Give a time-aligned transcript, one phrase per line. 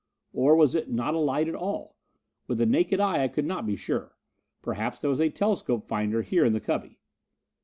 [0.33, 1.95] Or was it not a light at all?
[2.47, 4.17] With the naked eye, I could not be sure.
[4.63, 6.97] Perhaps there was a telescopic finder here in the cubby....